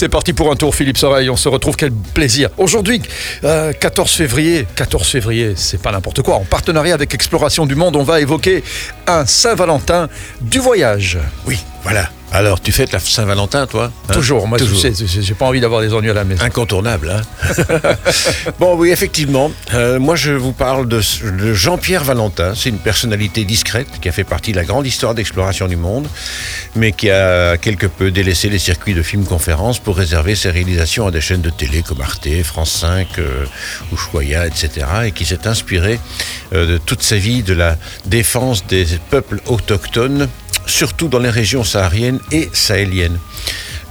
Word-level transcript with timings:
C'est 0.00 0.08
parti 0.08 0.32
pour 0.32 0.50
un 0.50 0.56
tour, 0.56 0.74
Philippe 0.74 0.96
Soreille. 0.96 1.28
On 1.28 1.36
se 1.36 1.50
retrouve, 1.50 1.76
quel 1.76 1.92
plaisir. 1.92 2.48
Aujourd'hui, 2.56 3.02
euh, 3.44 3.74
14 3.74 4.10
février. 4.10 4.66
14 4.74 5.06
février, 5.06 5.52
c'est 5.56 5.82
pas 5.82 5.92
n'importe 5.92 6.22
quoi. 6.22 6.36
En 6.36 6.44
partenariat 6.46 6.94
avec 6.94 7.12
Exploration 7.12 7.66
du 7.66 7.74
Monde, 7.74 7.96
on 7.96 8.02
va 8.02 8.22
évoquer 8.22 8.64
un 9.06 9.26
Saint-Valentin 9.26 10.08
du 10.40 10.58
voyage. 10.58 11.18
Oui, 11.46 11.58
voilà. 11.82 12.10
Alors, 12.32 12.60
tu 12.60 12.70
fêtes 12.70 12.92
la 12.92 13.00
Saint-Valentin, 13.00 13.66
toi 13.66 13.90
hein? 14.08 14.12
Toujours, 14.12 14.46
moi, 14.46 14.56
Toujours. 14.56 14.80
tu 14.80 14.94
sais, 14.94 15.06
j'ai 15.20 15.34
pas 15.34 15.46
envie 15.46 15.60
d'avoir 15.60 15.80
des 15.80 15.92
ennuis 15.92 16.10
à 16.10 16.14
la 16.14 16.22
maison. 16.22 16.44
Incontournable, 16.44 17.10
hein? 17.10 17.22
Bon, 18.60 18.76
oui, 18.76 18.90
effectivement. 18.90 19.50
Euh, 19.74 19.98
moi, 19.98 20.14
je 20.14 20.30
vous 20.30 20.52
parle 20.52 20.86
de, 20.86 21.00
de 21.00 21.54
Jean-Pierre 21.54 22.04
Valentin. 22.04 22.52
C'est 22.54 22.68
une 22.68 22.78
personnalité 22.78 23.44
discrète 23.44 23.88
qui 24.00 24.08
a 24.08 24.12
fait 24.12 24.22
partie 24.22 24.52
de 24.52 24.56
la 24.56 24.64
grande 24.64 24.86
histoire 24.86 25.14
d'exploration 25.16 25.66
du 25.66 25.74
monde, 25.74 26.06
mais 26.76 26.92
qui 26.92 27.10
a 27.10 27.56
quelque 27.56 27.86
peu 27.86 28.12
délaissé 28.12 28.48
les 28.48 28.60
circuits 28.60 28.94
de 28.94 29.02
films-conférences 29.02 29.80
pour 29.80 29.96
réserver 29.96 30.36
ses 30.36 30.50
réalisations 30.50 31.08
à 31.08 31.10
des 31.10 31.20
chaînes 31.20 31.42
de 31.42 31.50
télé 31.50 31.82
comme 31.82 32.00
Arte, 32.00 32.28
France 32.44 32.70
5, 32.70 33.08
euh, 33.18 33.44
Ushuaïa, 33.92 34.46
etc., 34.46 34.86
et 35.06 35.10
qui 35.10 35.24
s'est 35.24 35.48
inspiré 35.48 35.98
euh, 36.52 36.74
de 36.74 36.78
toute 36.78 37.02
sa 37.02 37.16
vie 37.16 37.42
de 37.42 37.54
la 37.54 37.76
défense 38.06 38.64
des 38.66 38.86
peuples 39.10 39.40
autochtones 39.46 40.28
surtout 40.70 41.08
dans 41.08 41.18
les 41.18 41.30
régions 41.30 41.64
sahariennes 41.64 42.20
et 42.30 42.48
sahéliennes. 42.52 43.18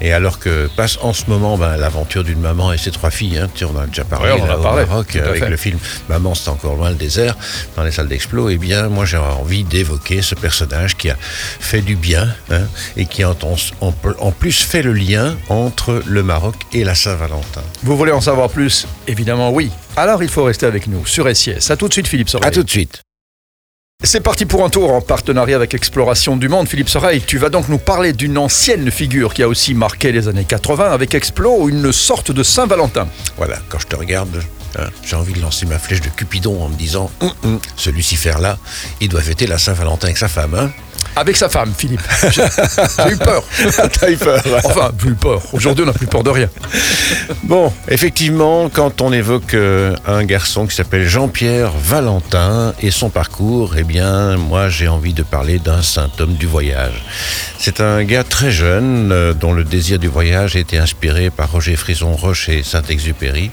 Et 0.01 0.13
alors 0.13 0.39
que 0.39 0.69
passe 0.77 0.97
en 1.01 1.11
ce 1.11 1.25
moment 1.27 1.57
ben, 1.57 1.75
l'aventure 1.75 2.23
d'une 2.23 2.39
maman 2.39 2.71
et 2.71 2.77
ses 2.77 2.91
trois 2.91 3.09
filles, 3.09 3.37
hein, 3.37 3.49
on 3.63 3.77
en 3.77 3.81
a 3.81 3.87
déjà 3.87 4.05
parlé, 4.05 4.31
oui, 4.31 4.39
on 4.41 4.45
en 4.45 4.49
a 4.49 4.57
au 4.57 4.85
Maroc 4.87 5.15
avec 5.15 5.49
le 5.49 5.57
film 5.57 5.77
Maman 6.07 6.35
c'est 6.35 6.49
encore 6.49 6.75
loin 6.75 6.89
le 6.89 6.95
désert 6.95 7.35
dans 7.75 7.83
les 7.83 7.91
salles 7.91 8.07
d'explo, 8.07 8.49
et 8.49 8.53
eh 8.53 8.57
bien 8.57 8.87
moi 8.87 9.03
j'ai 9.03 9.17
envie 9.17 9.65
d'évoquer 9.65 10.21
ce 10.21 10.35
personnage 10.35 10.95
qui 10.95 11.09
a 11.09 11.17
fait 11.19 11.81
du 11.81 11.97
bien 11.97 12.33
hein, 12.49 12.61
et 12.95 13.07
qui 13.07 13.23
a 13.23 13.29
en, 13.29 13.55
en, 13.81 14.31
plus 14.31 14.57
fait 14.57 14.83
le 14.83 14.93
lien 14.93 15.35
entre 15.49 16.01
le 16.05 16.23
Maroc 16.23 16.55
et 16.71 16.85
la 16.85 16.95
Saint-Valentin. 16.95 17.61
Vous 17.83 17.97
voulez 17.97 18.13
en 18.13 18.21
savoir 18.21 18.49
plus? 18.49 18.87
Évidemment 19.07 19.51
oui. 19.51 19.69
Alors 19.97 20.23
il 20.23 20.29
faut 20.29 20.45
rester 20.45 20.65
avec 20.65 20.87
nous 20.87 21.05
sur 21.05 21.27
SIS. 21.35 21.69
A 21.71 21.75
tout 21.75 21.89
de 21.89 21.93
suite 21.93 22.07
Philippe 22.07 22.29
Soreille. 22.29 22.47
A 22.47 22.51
tout 22.51 22.63
de 22.63 22.69
suite. 22.69 23.01
C'est 24.05 24.21
parti 24.21 24.45
pour 24.45 24.63
un 24.63 24.69
tour 24.69 24.93
en 24.93 25.01
partenariat 25.01 25.57
avec 25.57 25.73
Exploration 25.73 26.37
du 26.37 26.47
Monde. 26.47 26.69
Philippe 26.69 26.87
Soreille, 26.87 27.21
tu 27.21 27.37
vas 27.37 27.49
donc 27.49 27.67
nous 27.67 27.77
parler 27.77 28.13
d'une 28.13 28.37
ancienne 28.37 28.89
figure 28.91 29.33
qui 29.33 29.43
a 29.43 29.49
aussi 29.49 29.73
marqué 29.73 30.13
les 30.13 30.29
années 30.29 30.45
80 30.45 30.89
avec 30.89 31.13
Explo, 31.15 31.67
une 31.67 31.91
sorte 31.91 32.31
de 32.31 32.41
Saint-Valentin. 32.41 33.09
Voilà, 33.35 33.57
quand 33.67 33.77
je 33.77 33.87
te 33.87 33.97
regarde, 33.97 34.41
hein, 34.77 34.87
j'ai 35.03 35.17
envie 35.17 35.33
de 35.33 35.41
lancer 35.41 35.65
ma 35.65 35.77
flèche 35.77 35.99
de 35.99 36.07
Cupidon 36.07 36.63
en 36.63 36.69
me 36.69 36.75
disant 36.75 37.11
hum, 37.19 37.33
hum, 37.43 37.59
ce 37.75 37.89
Lucifer-là, 37.89 38.57
il 39.01 39.09
doit 39.09 39.19
fêter 39.19 39.47
la 39.47 39.57
Saint-Valentin 39.57 40.07
avec 40.07 40.17
sa 40.17 40.29
femme. 40.29 40.55
Hein 40.55 40.71
avec 41.15 41.35
sa 41.35 41.49
femme, 41.49 41.73
Philippe. 41.77 42.01
J'ai 42.31 43.11
eu 43.11 43.17
peur. 43.17 43.43
T'as 43.99 44.09
eu 44.09 44.17
peur. 44.17 44.41
Enfin, 44.63 44.91
plus 44.97 45.15
peur. 45.15 45.41
Aujourd'hui, 45.53 45.83
on 45.83 45.87
n'a 45.87 45.93
plus 45.93 46.07
peur 46.07 46.23
de 46.23 46.29
rien. 46.29 46.49
Bon, 47.43 47.73
effectivement, 47.87 48.69
quand 48.69 49.01
on 49.01 49.11
évoque 49.11 49.53
euh, 49.53 49.95
un 50.07 50.23
garçon 50.23 50.65
qui 50.67 50.75
s'appelle 50.75 51.07
Jean-Pierre 51.07 51.71
Valentin 51.71 52.73
et 52.81 52.91
son 52.91 53.09
parcours, 53.09 53.75
eh 53.77 53.83
bien, 53.83 54.37
moi, 54.37 54.69
j'ai 54.69 54.87
envie 54.87 55.13
de 55.13 55.23
parler 55.23 55.59
d'un 55.59 55.81
saint 55.81 56.09
homme 56.19 56.35
du 56.35 56.45
voyage. 56.45 57.03
C'est 57.57 57.81
un 57.81 58.03
gars 58.03 58.23
très 58.23 58.51
jeune 58.51 59.11
euh, 59.11 59.33
dont 59.33 59.53
le 59.53 59.63
désir 59.63 59.99
du 59.99 60.07
voyage 60.07 60.55
a 60.55 60.59
été 60.59 60.77
inspiré 60.77 61.29
par 61.29 61.51
Roger 61.51 61.75
Frison 61.75 62.13
Roche 62.13 62.49
et 62.49 62.63
Saint-Exupéry. 62.63 63.51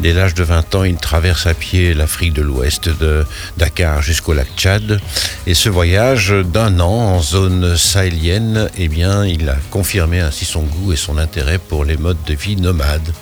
Dès 0.00 0.12
l'âge 0.12 0.34
de 0.34 0.44
20 0.44 0.74
ans, 0.74 0.84
il 0.84 0.96
traverse 0.96 1.46
à 1.46 1.54
pied 1.54 1.94
l'Afrique 1.94 2.32
de 2.32 2.42
l'Ouest, 2.42 2.88
de 2.88 3.24
Dakar 3.56 4.02
jusqu'au 4.02 4.32
lac 4.32 4.48
Tchad. 4.56 5.00
Et 5.46 5.54
ce 5.54 5.68
voyage 5.68 6.32
d'un 6.32 6.71
an 6.80 7.16
en 7.16 7.20
zone 7.20 7.76
sahélienne, 7.76 8.68
eh 8.76 8.88
bien, 8.88 9.24
il 9.24 9.48
a 9.48 9.56
confirmé 9.70 10.20
ainsi 10.20 10.44
son 10.44 10.62
goût 10.62 10.92
et 10.92 10.96
son 10.96 11.18
intérêt 11.18 11.58
pour 11.58 11.84
les 11.84 11.96
modes 11.96 12.22
de 12.26 12.34
vie 12.34 12.56
nomades. 12.56 13.12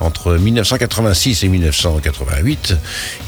Entre 0.00 0.38
1986 0.38 1.44
et 1.44 1.48
1988, 1.48 2.74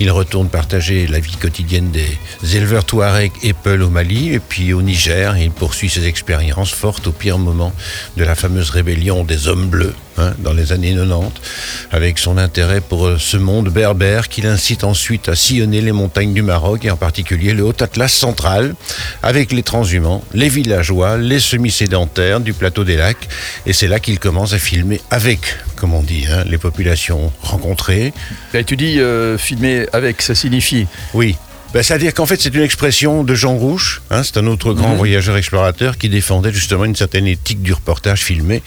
il 0.00 0.10
retourne 0.10 0.48
partager 0.48 1.06
la 1.06 1.20
vie 1.20 1.36
quotidienne 1.36 1.90
des 1.90 2.56
éleveurs 2.56 2.84
Touareg 2.84 3.30
et 3.42 3.52
Peul 3.52 3.82
au 3.82 3.90
Mali, 3.90 4.32
et 4.32 4.38
puis 4.40 4.72
au 4.72 4.80
Niger, 4.80 5.36
il 5.36 5.50
poursuit 5.50 5.90
ses 5.90 6.06
expériences 6.06 6.70
fortes 6.70 7.06
au 7.08 7.12
pire 7.12 7.38
moment 7.38 7.74
de 8.16 8.24
la 8.24 8.34
fameuse 8.34 8.70
rébellion 8.70 9.22
des 9.22 9.48
Hommes 9.48 9.68
Bleus, 9.68 9.94
hein, 10.16 10.32
dans 10.38 10.54
les 10.54 10.72
années 10.72 10.94
90, 10.94 11.42
avec 11.90 12.18
son 12.18 12.38
intérêt 12.38 12.80
pour 12.80 13.06
ce 13.18 13.36
monde 13.36 13.68
berbère 13.68 14.30
qu'il 14.30 14.46
incite 14.46 14.82
ensuite 14.82 15.28
à 15.28 15.36
sillonner 15.36 15.82
les 15.82 15.92
montagnes 15.92 16.32
du 16.32 16.42
Maroc, 16.42 16.86
et 16.86 16.90
en 16.90 16.96
particulier 16.96 17.52
le 17.52 17.64
Haut-Atlas 17.64 18.10
central, 18.10 18.74
avec 19.22 19.52
les 19.52 19.62
transhumants, 19.62 20.24
les 20.32 20.48
villageois, 20.48 21.18
les 21.18 21.38
semi-sédentaires 21.38 22.40
du 22.40 22.54
plateau 22.54 22.84
des 22.84 22.96
lacs, 22.96 23.28
et 23.66 23.74
c'est 23.74 23.88
là 23.88 24.00
qu'il 24.00 24.18
commence 24.18 24.54
à 24.54 24.58
filmer 24.58 25.02
avec, 25.10 25.58
comme 25.82 25.94
on 25.94 26.02
dit, 26.04 26.26
hein, 26.30 26.44
les 26.46 26.58
populations 26.58 27.32
rencontrées. 27.42 28.12
Et 28.54 28.62
tu 28.62 28.76
dis 28.76 29.00
euh, 29.00 29.36
filmer 29.36 29.86
avec, 29.92 30.22
ça 30.22 30.36
signifie 30.36 30.86
Oui. 31.12 31.34
Ben, 31.74 31.82
C'est-à-dire 31.82 32.14
qu'en 32.14 32.24
fait, 32.24 32.40
c'est 32.40 32.54
une 32.54 32.62
expression 32.62 33.24
de 33.24 33.34
Jean 33.34 33.56
Rouche, 33.56 34.00
hein, 34.12 34.22
c'est 34.22 34.36
un 34.36 34.46
autre 34.46 34.74
grand 34.74 34.94
mmh. 34.94 34.96
voyageur 34.96 35.36
explorateur 35.36 35.98
qui 35.98 36.08
défendait 36.08 36.52
justement 36.52 36.84
une 36.84 36.94
certaine 36.94 37.26
éthique 37.26 37.62
du 37.62 37.72
reportage 37.72 38.22
filmé. 38.22 38.62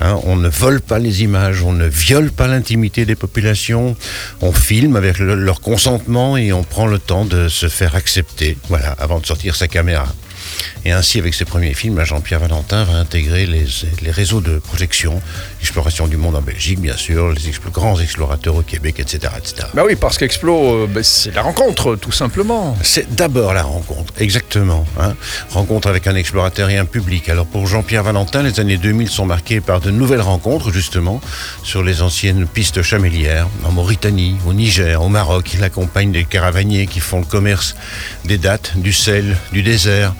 Hein, 0.00 0.20
on 0.22 0.36
ne 0.36 0.48
vole 0.48 0.80
pas 0.80 1.00
les 1.00 1.24
images, 1.24 1.64
on 1.64 1.72
ne 1.72 1.88
viole 1.88 2.30
pas 2.30 2.46
l'intimité 2.46 3.04
des 3.04 3.16
populations, 3.16 3.96
on 4.40 4.52
filme 4.52 4.94
avec 4.94 5.18
le, 5.18 5.34
leur 5.34 5.60
consentement 5.60 6.36
et 6.36 6.52
on 6.52 6.62
prend 6.62 6.86
le 6.86 7.00
temps 7.00 7.24
de 7.24 7.48
se 7.48 7.66
faire 7.66 7.96
accepter, 7.96 8.56
voilà, 8.68 8.92
avant 9.00 9.18
de 9.18 9.26
sortir 9.26 9.56
sa 9.56 9.66
caméra. 9.66 10.06
Et 10.84 10.92
ainsi, 10.92 11.18
avec 11.18 11.34
ses 11.34 11.44
premiers 11.44 11.74
films, 11.74 12.02
Jean-Pierre 12.04 12.40
Valentin 12.40 12.84
va 12.84 12.98
intégrer 12.98 13.46
les, 13.46 13.66
les, 14.02 14.10
réseaux 14.10 14.40
de 14.40 14.58
projection, 14.58 15.20
l'exploration 15.60 16.06
du 16.06 16.16
monde 16.16 16.36
en 16.36 16.42
Belgique, 16.42 16.80
bien 16.80 16.96
sûr, 16.96 17.32
les 17.32 17.52
grands 17.72 17.98
explorateurs 17.98 18.54
au 18.54 18.62
Québec, 18.62 18.96
etc. 18.98 19.32
etc. 19.38 19.68
Bah 19.74 19.82
oui, 19.86 19.96
parce 19.96 20.18
qu'Explo, 20.18 20.84
euh, 20.84 20.86
bah 20.86 21.02
c'est 21.02 21.34
la 21.34 21.42
rencontre, 21.42 21.96
tout 21.96 22.12
simplement. 22.12 22.76
C'est 22.82 23.14
d'abord 23.14 23.54
la 23.54 23.62
rencontre, 23.62 24.12
exactement. 24.18 24.86
Hein. 25.00 25.14
Rencontre 25.50 25.88
avec 25.88 26.06
un 26.06 26.14
explorateur 26.14 26.68
et 26.68 26.76
un 26.76 26.84
public. 26.84 27.28
Alors 27.28 27.46
pour 27.46 27.66
Jean-Pierre 27.66 28.02
Valentin, 28.02 28.42
les 28.42 28.60
années 28.60 28.76
2000 28.76 29.08
sont 29.08 29.26
marquées 29.26 29.60
par 29.60 29.80
de 29.80 29.90
nouvelles 29.90 30.20
rencontres, 30.20 30.70
justement, 30.70 31.20
sur 31.62 31.82
les 31.82 32.02
anciennes 32.02 32.46
pistes 32.46 32.82
chamélières, 32.82 33.48
en 33.64 33.72
Mauritanie, 33.72 34.36
au 34.46 34.52
Niger, 34.52 35.02
au 35.02 35.08
Maroc. 35.08 35.54
Il 35.54 35.64
accompagne 35.64 36.12
des 36.12 36.24
caravaniers 36.24 36.86
qui 36.86 37.00
font 37.00 37.20
le 37.20 37.26
commerce 37.26 37.74
des 38.24 38.38
dates, 38.38 38.72
du 38.76 38.92
sel, 38.92 39.36
du 39.52 39.62
désert. 39.62 40.14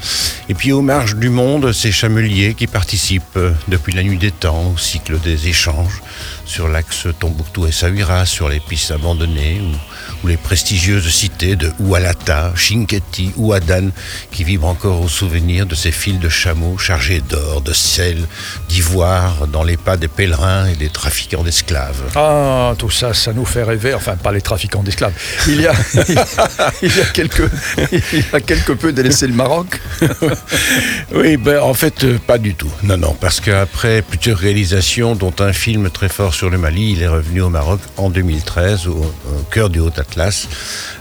Et 0.49 0.54
puis 0.55 0.73
aux 0.73 0.83
marges 0.83 1.17
du 1.17 1.29
monde, 1.29 1.73
ces 1.73 1.93
chameliers 1.93 2.55
qui 2.55 2.67
participent 2.67 3.39
depuis 3.69 3.93
la 3.93 4.03
nuit 4.03 4.19
des 4.19 4.31
temps 4.31 4.73
au 4.75 4.79
cycle 4.79 5.19
des 5.21 5.49
échanges 5.49 6.03
sur 6.45 6.69
l'axe 6.69 7.09
Tombouctou 7.19 7.67
et 7.67 7.73
Saouira, 7.73 8.27
sur 8.27 8.49
les 8.49 8.61
pistes 8.61 8.91
abandonnées 8.91 9.61
ou, 9.61 9.77
ou 10.25 10.27
les 10.27 10.39
prestigieuses 10.39 11.09
cités 11.11 11.55
de 11.55 11.71
Oualata, 11.81 12.53
Chinquetti 12.57 13.33
ou 13.37 13.53
Adan 13.53 13.91
qui 14.31 14.43
vibrent 14.43 14.69
encore 14.69 15.03
au 15.03 15.09
souvenir 15.09 15.67
de 15.67 15.75
ces 15.75 15.93
fils 15.93 16.19
de 16.19 16.31
chameaux 16.31 16.79
chargés 16.79 17.21
d'or, 17.21 17.61
de 17.61 17.75
sel, 17.75 18.27
d'ivoire 18.69 19.47
dans 19.47 19.63
les 19.63 19.77
pas 19.77 19.99
des 19.99 20.09
pèlerins 20.09 20.67
et 20.67 20.77
des 20.77 20.89
trafiquants 20.89 21.43
d'esclaves. 21.43 22.03
Ah, 22.17 22.75
tout 22.79 22.91
ça, 22.91 23.13
ça 23.13 23.35
nous 23.35 23.45
fait 23.45 23.63
rêver. 23.65 23.93
Enfin, 23.93 24.17
pas 24.17 24.33
les 24.33 24.41
trafiquants 24.41 24.83
d'esclaves. 24.83 25.13
Il 25.47 25.61
y 25.61 25.67
a, 25.67 25.75
il 26.83 26.97
y 26.97 27.01
a 27.01 27.05
quelques, 27.13 27.51
il 27.93 28.21
y 28.21 28.25
a 28.37 28.41
quelque 28.41 28.73
peu 28.73 28.93
délaissé 28.93 29.27
le 29.27 29.35
Maroc. 29.35 29.79
oui, 31.15 31.37
ben 31.37 31.61
en 31.61 31.75
fait, 31.75 32.03
euh, 32.05 32.19
pas 32.19 32.39
du 32.39 32.55
tout. 32.55 32.71
Non, 32.83 32.97
non, 32.97 33.15
parce 33.21 33.41
qu'après 33.41 34.01
plusieurs 34.01 34.39
réalisations, 34.39 35.17
dont 35.17 35.35
un 35.41 35.53
film 35.53 35.91
très 35.91 36.09
fort 36.09 36.33
sur 36.33 36.49
le 36.49 36.57
Mali, 36.57 36.93
il 36.93 37.03
est 37.03 37.09
revenu 37.09 37.43
au 37.43 37.51
Maroc 37.51 37.81
en 37.99 38.09
2013, 38.09 38.87
au, 38.87 38.93
au 38.93 39.43
cœur 39.51 39.69
du 39.69 39.81
Haut-Atlas, 39.81 40.14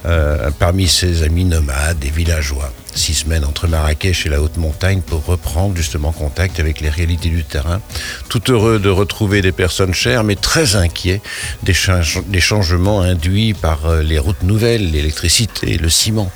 euh, 0.05 0.49
parmi 0.59 0.87
ses 0.87 1.23
amis 1.23 1.45
nomades 1.45 2.03
et 2.03 2.09
villageois. 2.09 2.71
Six 2.95 3.15
semaines 3.15 3.43
entre 3.43 3.67
Marrakech 3.67 4.25
et 4.25 4.29
la 4.29 4.41
haute 4.41 4.57
montagne 4.57 5.01
pour 5.01 5.25
reprendre 5.25 5.75
justement 5.75 6.11
contact 6.11 6.59
avec 6.59 6.79
les 6.79 6.89
réalités 6.89 7.29
du 7.29 7.43
terrain. 7.43 7.81
Tout 8.29 8.51
heureux 8.51 8.79
de 8.79 8.89
retrouver 8.89 9.41
des 9.41 9.51
personnes 9.51 9.93
chères, 9.93 10.23
mais 10.23 10.35
très 10.35 10.75
inquiets 10.75 11.21
des, 11.63 11.73
change 11.73 12.21
des 12.27 12.41
changements 12.41 13.01
induits 13.01 13.53
par 13.53 13.85
euh, 13.85 14.03
les 14.03 14.19
routes 14.19 14.43
nouvelles, 14.43 14.91
l'électricité, 14.91 15.77
le 15.77 15.89
ciment. 15.89 16.31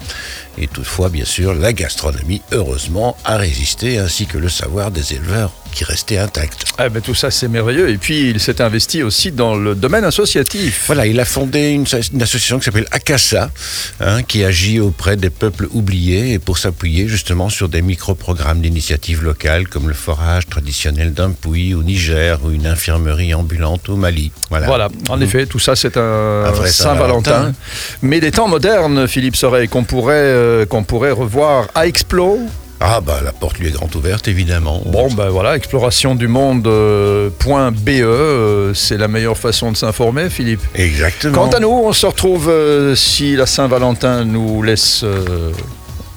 Et 0.60 0.68
toutefois, 0.68 1.10
bien 1.10 1.26
sûr, 1.26 1.54
la 1.54 1.72
gastronomie, 1.72 2.42
heureusement, 2.52 3.16
a 3.24 3.38
résisté, 3.38 4.00
ainsi 4.00 4.26
que 4.26 4.40
le 4.40 4.50
savoir 4.50 4.90
des 4.90 5.14
éleveurs 5.14 5.52
qui 5.72 5.84
restait 5.84 6.18
intact. 6.18 6.66
Ah 6.80 6.90
ben, 6.90 7.02
tout 7.02 7.14
ça, 7.14 7.30
c'est 7.30 7.48
merveilleux. 7.48 7.90
Et 7.90 7.98
puis, 7.98 8.30
il 8.32 8.40
s'est 8.40 8.62
investi 8.62 9.04
aussi 9.04 9.32
dans 9.32 9.56
le 9.56 9.76
domaine 9.76 10.04
associatif. 10.04 10.86
Voilà, 10.88 11.06
il 11.06 11.20
a 11.20 11.26
fondé 11.26 11.70
une, 11.70 11.86
une 12.14 12.22
association 12.24 12.58
qui 12.58 12.66
s'appelle 12.66 12.88
Akassa, 12.90 13.52
hein, 14.00 14.24
qui 14.24 14.44
agit 14.44 14.80
auprès 14.80 15.16
des 15.16 15.30
peuples 15.30 15.68
oubliés 15.72 16.34
et 16.34 16.40
pour 16.48 16.58
s'appuyer 16.58 17.10
justement 17.10 17.50
sur 17.50 17.68
des 17.68 17.82
micro-programmes 17.82 18.62
d'initiatives 18.62 19.22
locales 19.22 19.68
comme 19.68 19.90
le 19.90 19.94
forage 19.94 20.48
traditionnel 20.48 21.14
d'un 21.14 21.32
puits 21.32 21.74
au 21.74 21.84
Niger 21.84 22.40
ou 22.42 22.52
une 22.52 22.66
infirmerie 22.66 23.34
ambulante 23.34 23.90
au 23.90 23.98
Mali. 23.98 24.32
Voilà, 24.50 24.66
voilà. 24.66 24.88
en 25.10 25.18
mmh. 25.18 25.24
effet, 25.24 25.46
tout 25.46 25.60
ça, 25.60 25.76
c'est 25.76 25.98
un, 25.98 26.46
un 26.46 26.66
Saint-Valentin. 26.66 27.48
Saint 27.48 27.54
mais 28.02 28.22
des 28.22 28.32
temps 28.32 28.48
modernes, 28.48 29.10
Philippe 29.10 29.36
Soreille, 29.36 29.68
qu'on 29.68 29.84
pourrait, 29.84 30.14
euh, 30.16 30.66
qu'on 30.66 30.86
pourrait 30.86 31.12
revoir 31.12 31.68
à 31.76 31.86
Explo 31.86 32.40
Ah 32.80 33.02
bah 33.02 33.20
la 33.22 33.34
porte 33.34 33.60
lui 33.60 33.68
est 33.68 33.72
grande 33.72 33.94
ouverte 33.98 34.30
évidemment. 34.30 34.82
Bon, 34.86 35.12
ben 35.12 35.28
voilà, 35.28 35.58
exploration 35.58 36.16
du 36.16 36.30
monde.be, 36.30 37.90
euh, 37.90 38.74
c'est 38.74 38.98
la 38.98 39.10
meilleure 39.10 39.38
façon 39.38 39.74
de 39.74 39.76
s'informer, 39.76 40.30
Philippe. 40.30 40.62
Exactement. 40.76 41.34
Quant 41.34 41.50
à 41.50 41.60
nous, 41.60 41.68
on 41.68 41.92
se 41.92 42.06
retrouve 42.06 42.48
euh, 42.48 42.96
si 42.96 43.36
la 43.36 43.48
Saint-Valentin 43.48 44.24
nous 44.24 44.64
laisse 44.64 45.02
euh, 45.04 45.52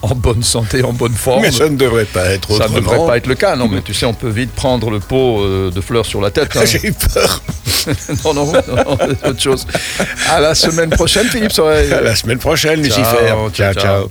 en 0.03 0.15
bonne 0.15 0.43
santé, 0.43 0.83
en 0.83 0.93
bonne 0.93 1.13
forme. 1.15 1.43
Mais 1.43 1.51
ça 1.51 1.69
ne 1.69 1.77
devrait 1.77 2.05
pas 2.07 2.25
être 2.27 2.49
Ça 2.49 2.65
ne 2.69 2.77
autrement. 2.77 2.81
devrait 2.81 3.07
pas 3.07 3.17
être 3.19 3.27
le 3.27 3.35
cas, 3.35 3.57
non, 3.57 3.69
mais 3.69 3.83
tu 3.83 3.93
sais, 3.95 4.07
on 4.07 4.15
peut 4.15 4.31
vite 4.31 4.51
prendre 4.53 4.91
le 4.91 4.99
pot 5.01 5.41
euh, 5.43 5.71
de 5.71 5.81
fleurs 5.81 6.07
sur 6.07 6.21
la 6.21 6.31
tête. 6.31 6.57
hein. 6.57 6.63
J'ai 6.65 6.87
eu 6.87 6.93
peur. 6.93 7.43
non, 8.25 8.35
non, 8.35 8.53
non, 8.53 8.99
autre 9.29 9.41
chose. 9.41 9.67
À 10.29 10.41
la 10.41 10.55
semaine 10.55 10.91
prochaine, 10.91 11.27
Philippe 11.27 11.53
Soreille. 11.53 11.93
À 11.93 12.01
la 12.01 12.15
semaine 12.17 12.39
prochaine, 12.39 12.83
Ciao, 12.85 12.99
Lucifer. 12.99 13.35
ciao, 13.53 13.75
ciao. 13.75 14.09